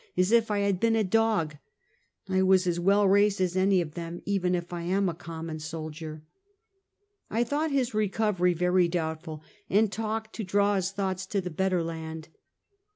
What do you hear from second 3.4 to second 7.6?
any of them, even if I am a common soldier." I